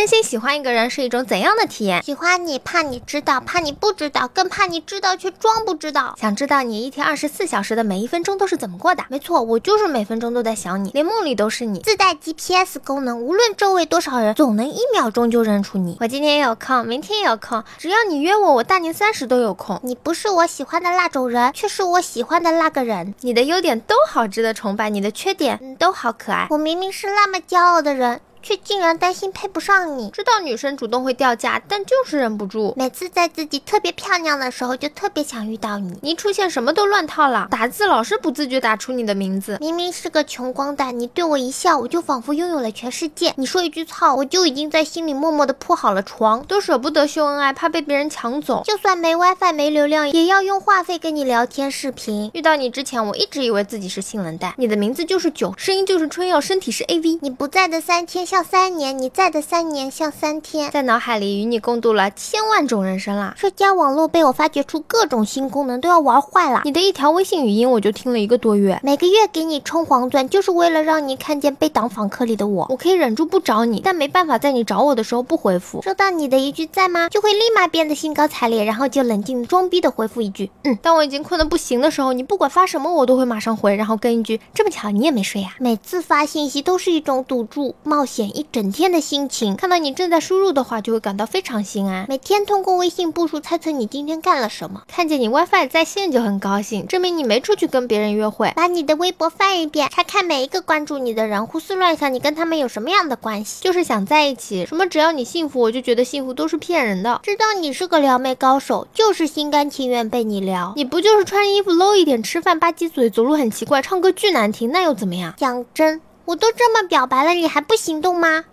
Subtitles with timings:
[0.00, 2.02] 真心喜欢一个人是一种怎样的体验？
[2.02, 6.14] 喜欢你，怕你知道，怕你不知道，更怕你知道却装不知道。
[6.18, 9.04] 想知道你一天二十四小时的每一分钟都是怎么过的？
[9.10, 11.80] 没错，我就是每分钟都在想你，连梦里都是你。
[11.80, 15.98] 自带 GPS 功能，无论周围多少人，总能一秒钟就认出你。
[16.00, 19.78] 我今天也有空，明天也有空，只要你约我，我大年三十都有空。
[19.82, 23.14] 你不是我喜欢的那种人，却是我喜欢的那个人。
[23.20, 26.46] 你的优点都好值得崇拜，你的缺点嗯都好可爱。
[26.48, 28.22] 我明明是那么骄傲的人。
[28.42, 32.74] 却竟然担心配不上你，知道女生主动会掉价，但就是忍不住。
[32.76, 35.98] 每次在自己特别漂亮的时候，就特别想遇到你。
[36.02, 39.58] 你一出现什么都乱套了，打字老是不自觉打出你的名字。
[39.60, 43.32] 明明是个穷光蛋，你对我一笑，我就仿佛拥有了全世界。
[43.36, 48.62] 你说一句操，我就已经在心里默默的铺好了床，都舍不得秀恩爱，怕被别人抢走。
[48.64, 52.30] 就算没 WiFi 没流量，也要用话费跟你聊天视频。
[52.34, 54.54] 遇到你之前，我一直以为自己是性冷淡。
[54.56, 57.18] 你的名字就是酒，声音就是春药，身体是 AV。
[57.22, 59.10] 你不在的三天像三年，你。
[59.10, 63.34] 在的三年像三天，在脑海里与你共度了千万种人生啦。
[63.36, 66.62] 社交网络被我发掘出各种新功能，都要玩坏了。
[66.64, 72.66] 你的一条微信语音我就听了一个多月，每个月给你充黄钻，就是为了让你看见被挡访客里的我。
[72.70, 75.82] 我可以忍住不找你，但没办法在你找我的时候不回复。
[75.82, 80.78] 收到你的一句在吗，就会立马变得兴高采烈，然后就冷静装逼的回复一句嗯。
[80.80, 85.56] 当我已经困得不行的时候，你不管发什么我都会马上回，然后跟一句这么巧你也没睡呀。
[85.58, 89.80] 每次发信息都是一种赌注、冒点一整天的心情，看到。
[89.80, 92.04] 你正在输入的话，就会感到非常心安。
[92.06, 98.52] 每天通过微信步数猜测你今天干了什么，看见你 WiFi 在线就很高兴，证明你没出去跟别人约会。
[98.54, 104.66] 把你的微博翻一遍，查看每一个关注你的人，胡思乱想你跟他们有什么样的关系，就是想在一起。
[104.66, 107.18] 什么只要你幸福，我就觉得幸福都是骗人的。
[107.22, 110.74] 知道你是个撩妹高手，就是心甘情愿被你撩。
[110.76, 115.32] 你不就是穿衣服 low 一点，吃饭吧唧嘴，走路很奇怪，唱歌巨难听，那又怎么样？
[115.38, 118.44] 讲真，我都这么表白了，你还不行动吗？